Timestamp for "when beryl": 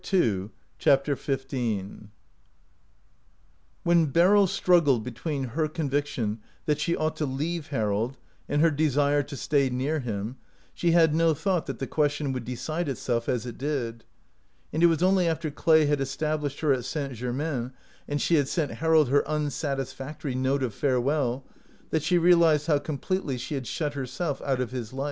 3.83-4.47